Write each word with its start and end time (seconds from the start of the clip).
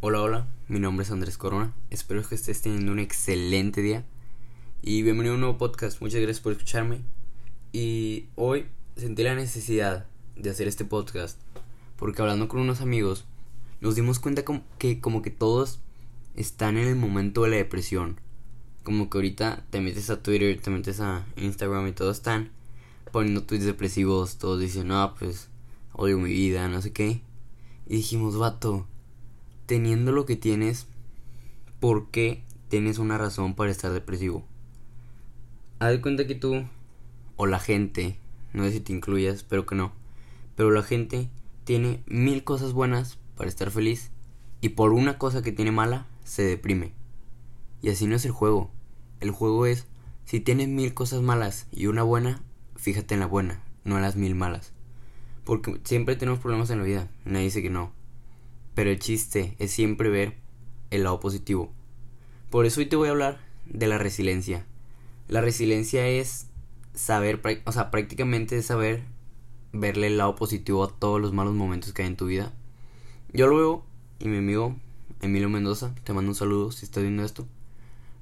Hola, 0.00 0.22
hola, 0.22 0.46
mi 0.68 0.78
nombre 0.78 1.02
es 1.02 1.10
Andrés 1.10 1.36
Corona, 1.36 1.74
espero 1.90 2.22
que 2.22 2.36
estés 2.36 2.62
teniendo 2.62 2.92
un 2.92 3.00
excelente 3.00 3.82
día 3.82 4.04
y 4.80 5.02
bienvenido 5.02 5.32
a 5.32 5.34
un 5.34 5.40
nuevo 5.40 5.58
podcast, 5.58 6.00
muchas 6.00 6.20
gracias 6.20 6.38
por 6.38 6.52
escucharme 6.52 7.00
y 7.72 8.26
hoy 8.36 8.66
sentí 8.94 9.24
la 9.24 9.34
necesidad 9.34 10.06
de 10.36 10.50
hacer 10.50 10.68
este 10.68 10.84
podcast 10.84 11.40
porque 11.96 12.22
hablando 12.22 12.46
con 12.46 12.60
unos 12.60 12.80
amigos 12.80 13.24
nos 13.80 13.96
dimos 13.96 14.20
cuenta 14.20 14.44
que 14.78 15.00
como 15.00 15.20
que 15.20 15.32
todos 15.32 15.80
están 16.36 16.78
en 16.78 16.86
el 16.86 16.94
momento 16.94 17.42
de 17.42 17.50
la 17.50 17.56
depresión, 17.56 18.20
como 18.84 19.10
que 19.10 19.18
ahorita 19.18 19.64
te 19.70 19.80
metes 19.80 20.10
a 20.10 20.22
Twitter, 20.22 20.60
te 20.60 20.70
metes 20.70 21.00
a 21.00 21.26
Instagram 21.36 21.88
y 21.88 21.92
todos 21.92 22.18
están 22.18 22.52
poniendo 23.10 23.42
tweets 23.42 23.64
depresivos, 23.64 24.38
todos 24.38 24.60
dicen, 24.60 24.86
no, 24.86 25.16
pues 25.18 25.48
odio 25.92 26.18
mi 26.18 26.32
vida, 26.32 26.68
no 26.68 26.80
sé 26.82 26.92
qué 26.92 27.20
y 27.88 27.96
dijimos, 27.96 28.36
vato, 28.36 28.86
teniendo 29.68 30.12
lo 30.12 30.24
que 30.24 30.34
tienes, 30.34 30.86
¿por 31.78 32.10
qué 32.10 32.42
tienes 32.68 32.96
una 32.96 33.18
razón 33.18 33.54
para 33.54 33.70
estar 33.70 33.92
depresivo? 33.92 34.46
Haz 35.78 35.90
de 35.90 36.00
cuenta 36.00 36.26
que 36.26 36.34
tú, 36.34 36.64
o 37.36 37.46
la 37.46 37.58
gente, 37.58 38.16
no 38.54 38.64
sé 38.64 38.72
si 38.72 38.80
te 38.80 38.94
incluyas, 38.94 39.34
espero 39.34 39.66
que 39.66 39.74
no, 39.74 39.92
pero 40.56 40.70
la 40.70 40.82
gente 40.82 41.28
tiene 41.64 42.02
mil 42.06 42.44
cosas 42.44 42.72
buenas 42.72 43.18
para 43.36 43.50
estar 43.50 43.70
feliz 43.70 44.10
y 44.62 44.70
por 44.70 44.94
una 44.94 45.18
cosa 45.18 45.42
que 45.42 45.52
tiene 45.52 45.70
mala 45.70 46.06
se 46.24 46.44
deprime. 46.44 46.94
Y 47.82 47.90
así 47.90 48.06
no 48.06 48.16
es 48.16 48.24
el 48.24 48.32
juego. 48.32 48.70
El 49.20 49.32
juego 49.32 49.66
es, 49.66 49.86
si 50.24 50.40
tienes 50.40 50.68
mil 50.68 50.94
cosas 50.94 51.20
malas 51.20 51.66
y 51.72 51.88
una 51.88 52.04
buena, 52.04 52.40
fíjate 52.76 53.12
en 53.12 53.20
la 53.20 53.26
buena, 53.26 53.62
no 53.84 53.96
en 53.96 54.02
las 54.02 54.16
mil 54.16 54.34
malas. 54.34 54.72
Porque 55.44 55.78
siempre 55.84 56.16
tenemos 56.16 56.40
problemas 56.40 56.70
en 56.70 56.78
la 56.78 56.84
vida, 56.84 57.10
nadie 57.26 57.44
dice 57.44 57.60
que 57.60 57.68
no. 57.68 57.97
Pero 58.78 58.90
el 58.90 59.00
chiste 59.00 59.56
es 59.58 59.72
siempre 59.72 60.08
ver 60.08 60.36
el 60.92 61.02
lado 61.02 61.18
positivo. 61.18 61.72
Por 62.48 62.64
eso 62.64 62.78
hoy 62.78 62.86
te 62.86 62.94
voy 62.94 63.08
a 63.08 63.10
hablar 63.10 63.40
de 63.66 63.88
la 63.88 63.98
resiliencia. 63.98 64.66
La 65.26 65.40
resiliencia 65.40 66.06
es 66.06 66.46
saber, 66.94 67.42
o 67.64 67.72
sea, 67.72 67.90
prácticamente 67.90 68.56
es 68.56 68.66
saber 68.66 69.02
verle 69.72 70.06
el 70.06 70.16
lado 70.16 70.36
positivo 70.36 70.84
a 70.84 70.96
todos 70.96 71.20
los 71.20 71.32
malos 71.32 71.54
momentos 71.54 71.92
que 71.92 72.02
hay 72.02 72.08
en 72.08 72.16
tu 72.16 72.26
vida. 72.26 72.52
Yo 73.32 73.48
lo 73.48 73.56
veo, 73.56 73.84
y 74.20 74.28
mi 74.28 74.36
amigo 74.36 74.76
Emilio 75.22 75.48
Mendoza, 75.48 75.92
te 76.04 76.12
mando 76.12 76.30
un 76.30 76.36
saludo 76.36 76.70
si 76.70 76.84
estás 76.84 77.02
viendo 77.02 77.24
esto, 77.24 77.48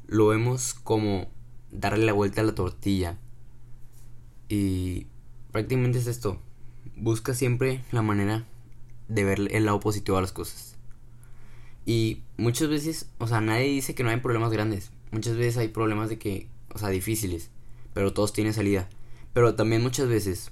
lo 0.07 0.29
vemos 0.29 0.73
como 0.73 1.29
darle 1.70 2.07
la 2.07 2.15
vuelta 2.15 2.41
a 2.41 2.45
la 2.45 2.55
tortilla. 2.55 3.19
Y 4.48 5.07
prácticamente 5.53 5.98
es 5.98 6.07
esto, 6.07 6.41
busca 6.97 7.35
siempre 7.35 7.85
la 7.93 8.01
manera 8.01 8.47
de 9.09 9.25
ver 9.25 9.49
el 9.51 9.65
lado 9.65 9.81
positivo 9.81 10.19
a 10.19 10.21
las 10.21 10.33
cosas. 10.33 10.77
Y 11.85 12.23
muchas 12.37 12.69
veces, 12.69 13.09
o 13.19 13.27
sea, 13.27 13.41
nadie 13.41 13.69
dice 13.69 13.95
que 13.95 14.03
no 14.03 14.11
hay 14.11 14.19
problemas 14.19 14.51
grandes. 14.51 14.91
Muchas 15.13 15.37
veces 15.37 15.57
hay 15.57 15.69
problemas 15.69 16.09
de 16.09 16.19
que, 16.19 16.48
o 16.75 16.79
sea, 16.79 16.89
difíciles, 16.89 17.51
pero 17.95 18.13
todos 18.13 18.33
tienen 18.33 18.53
salida. 18.53 18.89
Pero 19.33 19.55
también 19.55 19.83
muchas 19.83 20.09
veces 20.09 20.51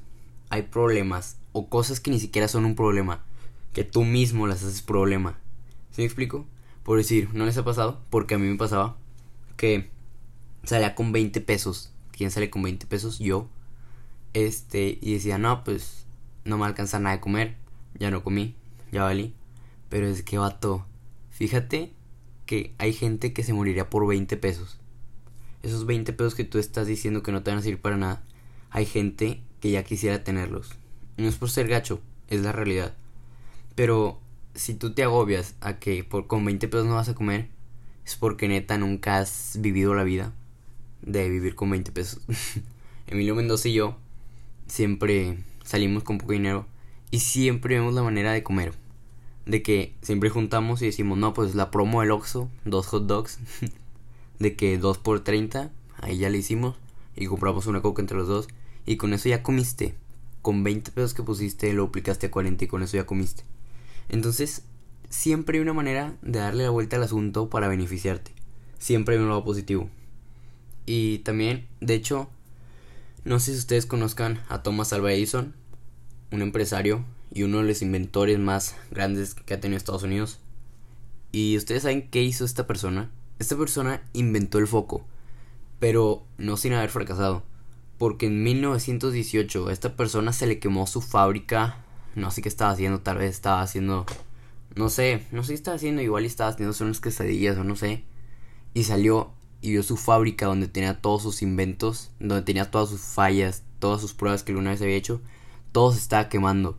hay 0.50 0.62
problemas 0.62 1.38
o 1.52 1.68
cosas 1.68 1.98
que 1.98 2.10
ni 2.10 2.20
siquiera 2.20 2.46
son 2.46 2.64
un 2.64 2.76
problema, 2.76 3.24
que 3.72 3.82
tú 3.82 4.04
mismo 4.04 4.46
las 4.46 4.62
haces 4.62 4.82
problema. 4.82 5.38
¿Sí 5.90 6.02
me 6.02 6.06
explico? 6.06 6.46
Por 6.84 6.98
decir, 6.98 7.30
¿no 7.32 7.46
les 7.46 7.58
ha 7.58 7.64
pasado? 7.64 8.00
Porque 8.10 8.34
a 8.34 8.38
mí 8.38 8.46
me 8.46 8.56
pasaba 8.56 8.96
que 9.56 9.90
salía 10.62 10.94
con 10.94 11.12
20 11.12 11.40
pesos. 11.40 11.92
¿Quién 12.12 12.30
sale 12.30 12.50
con 12.50 12.62
20 12.62 12.86
pesos? 12.86 13.18
Yo. 13.18 13.48
Este, 14.34 14.98
y 15.00 15.14
decía, 15.14 15.38
no, 15.38 15.64
pues 15.64 16.06
no 16.44 16.58
me 16.58 16.66
alcanza 16.66 16.98
nada 16.98 17.16
de 17.16 17.20
comer, 17.20 17.56
ya 17.98 18.10
no 18.10 18.22
comí, 18.22 18.54
ya 18.92 19.04
valí. 19.04 19.34
Pero 19.88 20.06
es 20.06 20.22
que 20.22 20.38
vato, 20.38 20.86
fíjate 21.30 21.92
que 22.46 22.74
hay 22.78 22.92
gente 22.92 23.32
que 23.32 23.42
se 23.42 23.52
moriría 23.52 23.90
por 23.90 24.06
20 24.06 24.36
pesos. 24.36 24.78
Esos 25.62 25.86
20 25.86 26.12
pesos 26.12 26.34
que 26.34 26.44
tú 26.44 26.58
estás 26.58 26.86
diciendo 26.86 27.22
que 27.22 27.32
no 27.32 27.42
te 27.42 27.50
van 27.50 27.58
a 27.58 27.62
servir 27.62 27.80
para 27.80 27.96
nada, 27.96 28.22
hay 28.70 28.86
gente 28.86 29.40
que 29.60 29.70
ya 29.70 29.84
quisiera 29.84 30.24
tenerlos. 30.24 30.70
No 31.16 31.28
es 31.28 31.36
por 31.36 31.50
ser 31.50 31.68
gacho, 31.68 32.00
es 32.28 32.42
la 32.42 32.52
realidad. 32.52 32.94
Pero 33.74 34.20
si 34.54 34.74
tú 34.74 34.92
te 34.92 35.02
agobias 35.02 35.54
a 35.60 35.78
que 35.78 36.04
por, 36.04 36.26
con 36.26 36.44
20 36.44 36.68
pesos 36.68 36.86
no 36.86 36.94
vas 36.94 37.08
a 37.08 37.14
comer, 37.14 37.48
es 38.04 38.16
porque 38.16 38.48
neta 38.48 38.76
nunca 38.78 39.18
has 39.18 39.58
vivido 39.60 39.94
la 39.94 40.04
vida 40.04 40.32
de 41.02 41.28
vivir 41.28 41.54
con 41.54 41.70
20 41.70 41.92
pesos. 41.92 42.20
Emilio 43.06 43.34
Mendoza 43.34 43.68
y 43.68 43.74
yo 43.74 43.96
siempre 44.66 45.38
salimos 45.64 46.02
con 46.02 46.18
poco 46.18 46.32
dinero 46.32 46.66
y 47.14 47.20
siempre 47.20 47.76
vemos 47.76 47.94
la 47.94 48.02
manera 48.02 48.32
de 48.32 48.42
comer. 48.42 48.72
De 49.46 49.62
que 49.62 49.94
siempre 50.02 50.30
juntamos 50.30 50.82
y 50.82 50.86
decimos, 50.86 51.16
no, 51.16 51.32
pues 51.32 51.54
la 51.54 51.70
promo 51.70 52.00
del 52.00 52.10
Oxxo, 52.10 52.50
dos 52.64 52.88
hot 52.88 53.06
dogs, 53.06 53.38
de 54.40 54.56
que 54.56 54.78
dos 54.78 54.98
por 54.98 55.22
30, 55.22 55.70
ahí 55.98 56.18
ya 56.18 56.28
le 56.28 56.38
hicimos 56.38 56.74
y 57.14 57.26
compramos 57.26 57.68
una 57.68 57.82
coca 57.82 58.02
entre 58.02 58.16
los 58.16 58.26
dos 58.26 58.48
y 58.84 58.96
con 58.96 59.12
eso 59.12 59.28
ya 59.28 59.44
comiste. 59.44 59.94
Con 60.42 60.64
20 60.64 60.90
pesos 60.90 61.14
que 61.14 61.22
pusiste 61.22 61.72
lo 61.72 61.84
aplicaste 61.84 62.26
a 62.26 62.30
40 62.32 62.64
y 62.64 62.66
con 62.66 62.82
eso 62.82 62.96
ya 62.96 63.06
comiste. 63.06 63.44
Entonces, 64.08 64.64
siempre 65.08 65.58
hay 65.58 65.62
una 65.62 65.72
manera 65.72 66.16
de 66.20 66.40
darle 66.40 66.64
la 66.64 66.70
vuelta 66.70 66.96
al 66.96 67.04
asunto 67.04 67.48
para 67.48 67.68
beneficiarte. 67.68 68.32
Siempre 68.80 69.14
hay 69.14 69.22
un 69.22 69.28
lado 69.28 69.44
positivo. 69.44 69.88
Y 70.84 71.18
también, 71.18 71.68
de 71.80 71.94
hecho, 71.94 72.28
no 73.22 73.38
sé 73.38 73.52
si 73.52 73.58
ustedes 73.58 73.86
conozcan 73.86 74.40
a 74.48 74.64
Thomas 74.64 74.92
Alva 74.92 75.12
Edison, 75.12 75.54
un 76.34 76.42
empresario 76.42 77.04
y 77.32 77.42
uno 77.42 77.58
de 77.58 77.64
los 77.64 77.82
inventores 77.82 78.38
más 78.38 78.76
grandes 78.90 79.34
que 79.34 79.54
ha 79.54 79.60
tenido 79.60 79.76
Estados 79.76 80.02
Unidos. 80.02 80.40
¿Y 81.32 81.56
ustedes 81.56 81.82
saben 81.82 82.08
qué 82.10 82.22
hizo 82.22 82.44
esta 82.44 82.66
persona? 82.66 83.10
Esta 83.38 83.56
persona 83.56 84.02
inventó 84.12 84.58
el 84.58 84.66
foco, 84.66 85.04
pero 85.80 86.24
no 86.38 86.56
sin 86.56 86.72
haber 86.72 86.90
fracasado. 86.90 87.42
Porque 87.98 88.26
en 88.26 88.42
1918 88.42 89.68
a 89.68 89.72
esta 89.72 89.96
persona 89.96 90.32
se 90.32 90.46
le 90.46 90.58
quemó 90.58 90.86
su 90.86 91.00
fábrica. 91.00 91.78
No 92.14 92.30
sé 92.30 92.42
qué 92.42 92.48
estaba 92.48 92.70
haciendo, 92.70 93.00
tal 93.00 93.18
vez 93.18 93.30
estaba 93.30 93.62
haciendo. 93.62 94.06
No 94.76 94.88
sé, 94.90 95.24
no 95.32 95.42
sé 95.42 95.48
qué 95.48 95.54
estaba 95.54 95.76
haciendo. 95.76 96.02
Igual 96.02 96.24
estaba 96.24 96.50
haciendo 96.50 96.76
unas 96.80 97.00
quesadillas 97.00 97.56
o 97.56 97.64
no 97.64 97.76
sé. 97.76 98.04
Y 98.72 98.84
salió 98.84 99.32
y 99.60 99.70
vio 99.70 99.82
su 99.82 99.96
fábrica 99.96 100.46
donde 100.46 100.68
tenía 100.68 101.00
todos 101.00 101.22
sus 101.22 101.40
inventos, 101.40 102.10
donde 102.20 102.42
tenía 102.42 102.70
todas 102.70 102.90
sus 102.90 103.00
fallas, 103.00 103.62
todas 103.78 104.00
sus 104.00 104.12
pruebas 104.12 104.42
que 104.42 104.52
alguna 104.52 104.70
vez 104.70 104.82
había 104.82 104.94
hecho, 104.94 105.22
todo 105.74 105.90
se 105.90 105.98
estaba 105.98 106.28
quemando. 106.28 106.78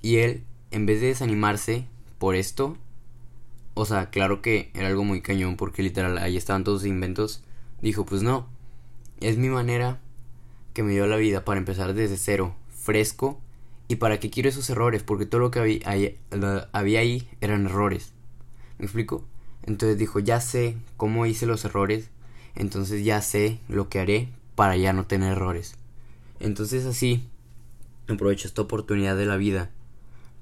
Y 0.00 0.18
él, 0.18 0.44
en 0.70 0.86
vez 0.86 1.00
de 1.00 1.08
desanimarse 1.08 1.86
por 2.18 2.36
esto, 2.36 2.76
o 3.74 3.84
sea, 3.84 4.10
claro 4.10 4.40
que 4.42 4.70
era 4.74 4.86
algo 4.86 5.02
muy 5.02 5.22
cañón 5.22 5.56
porque 5.56 5.82
literal 5.82 6.16
ahí 6.18 6.36
estaban 6.36 6.62
todos 6.62 6.82
sus 6.82 6.88
inventos, 6.88 7.42
dijo, 7.80 8.06
pues 8.06 8.22
no, 8.22 8.46
es 9.20 9.38
mi 9.38 9.48
manera 9.48 9.98
que 10.72 10.84
me 10.84 10.92
dio 10.92 11.08
la 11.08 11.16
vida 11.16 11.44
para 11.44 11.58
empezar 11.58 11.94
desde 11.94 12.16
cero, 12.16 12.54
fresco, 12.68 13.40
y 13.88 13.96
para 13.96 14.20
qué 14.20 14.30
quiero 14.30 14.48
esos 14.48 14.70
errores, 14.70 15.02
porque 15.02 15.26
todo 15.26 15.40
lo 15.40 15.50
que 15.50 15.58
había 15.58 15.80
ahí, 15.86 16.16
había 16.70 17.00
ahí 17.00 17.28
eran 17.40 17.66
errores. 17.66 18.12
¿Me 18.78 18.84
explico? 18.84 19.24
Entonces 19.64 19.98
dijo, 19.98 20.20
ya 20.20 20.40
sé 20.40 20.76
cómo 20.96 21.26
hice 21.26 21.46
los 21.46 21.64
errores, 21.64 22.08
entonces 22.54 23.04
ya 23.04 23.20
sé 23.20 23.58
lo 23.68 23.88
que 23.88 23.98
haré 23.98 24.28
para 24.54 24.76
ya 24.76 24.92
no 24.92 25.06
tener 25.06 25.32
errores. 25.32 25.74
Entonces 26.38 26.86
así, 26.86 27.28
aprovecho 28.12 28.48
esta 28.48 28.62
oportunidad 28.62 29.16
de 29.16 29.26
la 29.26 29.36
vida 29.36 29.70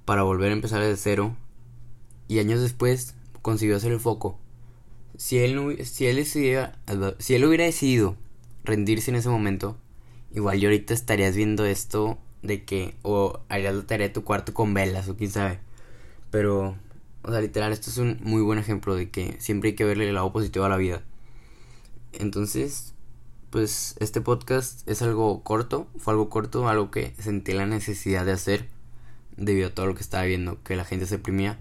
para 0.04 0.22
volver 0.22 0.50
a 0.50 0.54
empezar 0.54 0.80
desde 0.80 0.96
cero 0.96 1.36
y 2.28 2.38
años 2.38 2.60
después 2.60 3.14
consiguió 3.42 3.76
hacer 3.76 3.92
el 3.92 4.00
foco. 4.00 4.38
Si 5.16 5.38
él, 5.38 5.54
no, 5.54 5.70
si 5.84 6.06
él, 6.06 6.16
decidiera, 6.16 6.78
si 7.18 7.34
él 7.34 7.44
hubiera 7.44 7.64
decidido 7.64 8.16
rendirse 8.64 9.10
en 9.10 9.16
ese 9.16 9.28
momento, 9.28 9.76
igual 10.34 10.58
yo 10.58 10.68
ahorita 10.68 10.94
estarías 10.94 11.36
viendo 11.36 11.64
esto 11.64 12.18
de 12.42 12.64
que 12.64 12.94
o 13.02 13.40
harías 13.48 13.74
la 13.74 13.82
tarea 13.82 14.08
de 14.08 14.14
tu 14.14 14.24
cuarto 14.24 14.54
con 14.54 14.72
velas 14.72 15.08
o 15.08 15.16
quién 15.16 15.30
sabe. 15.30 15.60
Pero 16.30 16.76
o 17.22 17.30
sea, 17.30 17.40
literal, 17.40 17.72
esto 17.72 17.90
es 17.90 17.98
un 17.98 18.18
muy 18.22 18.40
buen 18.42 18.58
ejemplo 18.58 18.94
de 18.94 19.10
que 19.10 19.36
siempre 19.40 19.70
hay 19.70 19.76
que 19.76 19.84
verle 19.84 20.08
el 20.08 20.14
lado 20.14 20.32
positivo 20.32 20.64
a 20.64 20.68
la 20.68 20.76
vida. 20.76 21.02
Entonces, 22.12 22.94
pues 23.50 23.96
este 23.98 24.20
podcast 24.20 24.88
es 24.88 25.02
algo 25.02 25.42
corto, 25.42 25.88
fue 25.98 26.12
algo 26.12 26.28
corto, 26.28 26.68
algo 26.68 26.90
que 26.90 27.14
sentí 27.18 27.52
la 27.52 27.66
necesidad 27.66 28.24
de 28.24 28.32
hacer 28.32 28.68
debido 29.36 29.68
a 29.68 29.74
todo 29.74 29.86
lo 29.86 29.94
que 29.94 30.02
estaba 30.02 30.24
viendo, 30.24 30.62
que 30.62 30.76
la 30.76 30.84
gente 30.84 31.06
se 31.06 31.16
oprimía. 31.16 31.58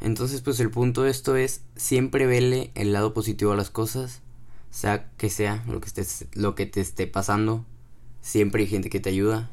Entonces, 0.00 0.40
pues 0.40 0.60
el 0.60 0.70
punto 0.70 1.02
de 1.02 1.10
esto 1.10 1.36
es 1.36 1.62
siempre 1.76 2.26
verle 2.26 2.70
el 2.74 2.92
lado 2.92 3.12
positivo 3.12 3.52
a 3.52 3.56
las 3.56 3.70
cosas, 3.70 4.22
sea 4.70 5.10
que 5.16 5.30
sea 5.30 5.62
lo 5.68 5.80
que, 5.80 5.86
estés, 5.86 6.26
lo 6.34 6.54
que 6.54 6.66
te 6.66 6.80
esté 6.80 7.06
pasando, 7.06 7.64
siempre 8.22 8.62
hay 8.62 8.68
gente 8.68 8.90
que 8.90 9.00
te 9.00 9.10
ayuda. 9.10 9.50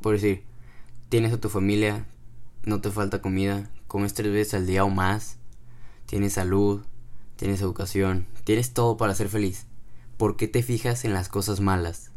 Por 0.00 0.14
decir, 0.14 0.42
tienes 1.08 1.32
a 1.32 1.40
tu 1.40 1.48
familia, 1.48 2.04
no 2.64 2.80
te 2.80 2.90
falta 2.90 3.22
comida, 3.22 3.70
comes 3.86 4.14
tres 4.14 4.32
veces 4.32 4.54
al 4.54 4.66
día 4.66 4.84
o 4.84 4.90
más, 4.90 5.36
tienes 6.06 6.34
salud, 6.34 6.82
tienes 7.36 7.60
educación, 7.60 8.26
tienes 8.44 8.72
todo 8.72 8.96
para 8.96 9.14
ser 9.14 9.28
feliz. 9.28 9.66
¿Por 10.22 10.36
qué 10.36 10.46
te 10.46 10.62
fijas 10.62 11.04
en 11.04 11.14
las 11.14 11.28
cosas 11.28 11.58
malas? 11.58 12.12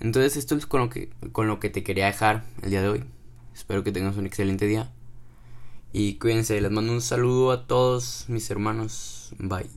Entonces 0.00 0.38
esto 0.38 0.56
es 0.56 0.64
con 0.64 0.80
lo 0.80 0.88
que, 0.88 1.10
con 1.32 1.48
lo 1.48 1.60
que 1.60 1.68
te 1.68 1.82
quería 1.82 2.06
dejar 2.06 2.46
el 2.62 2.70
día 2.70 2.80
de 2.80 2.88
hoy. 2.88 3.04
Espero 3.54 3.84
que 3.84 3.92
tengas 3.92 4.16
un 4.16 4.24
excelente 4.24 4.64
día. 4.64 4.90
Y 5.92 6.14
cuídense, 6.14 6.58
les 6.58 6.70
mando 6.70 6.94
un 6.94 7.02
saludo 7.02 7.52
a 7.52 7.66
todos 7.66 8.24
mis 8.28 8.50
hermanos. 8.50 9.34
Bye. 9.38 9.68